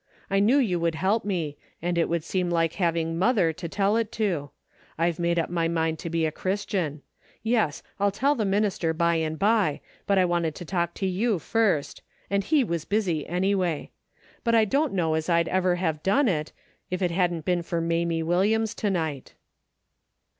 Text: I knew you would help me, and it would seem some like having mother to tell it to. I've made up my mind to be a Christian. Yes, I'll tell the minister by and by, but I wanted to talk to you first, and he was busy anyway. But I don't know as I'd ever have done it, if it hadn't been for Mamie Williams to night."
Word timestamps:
I 0.31 0.39
knew 0.39 0.57
you 0.57 0.79
would 0.79 0.95
help 0.95 1.25
me, 1.25 1.57
and 1.79 1.95
it 1.95 2.09
would 2.09 2.23
seem 2.23 2.47
some 2.47 2.51
like 2.51 2.73
having 2.73 3.19
mother 3.19 3.53
to 3.53 3.69
tell 3.69 3.97
it 3.97 4.11
to. 4.13 4.49
I've 4.97 5.19
made 5.19 5.37
up 5.37 5.51
my 5.51 5.67
mind 5.67 5.99
to 5.99 6.09
be 6.09 6.25
a 6.25 6.31
Christian. 6.31 7.03
Yes, 7.43 7.83
I'll 7.99 8.09
tell 8.09 8.33
the 8.33 8.43
minister 8.43 8.95
by 8.95 9.17
and 9.17 9.37
by, 9.37 9.79
but 10.07 10.17
I 10.17 10.25
wanted 10.25 10.55
to 10.55 10.65
talk 10.65 10.95
to 10.95 11.05
you 11.05 11.37
first, 11.37 12.01
and 12.31 12.43
he 12.43 12.63
was 12.63 12.83
busy 12.83 13.27
anyway. 13.27 13.91
But 14.43 14.55
I 14.55 14.65
don't 14.65 14.93
know 14.93 15.13
as 15.13 15.29
I'd 15.29 15.47
ever 15.49 15.75
have 15.75 16.01
done 16.01 16.27
it, 16.27 16.51
if 16.89 17.03
it 17.03 17.11
hadn't 17.11 17.45
been 17.45 17.61
for 17.61 17.79
Mamie 17.79 18.23
Williams 18.23 18.73
to 18.73 18.89
night." 18.89 19.35